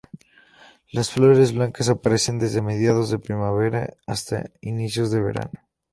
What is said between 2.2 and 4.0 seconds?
desde mediados de primavera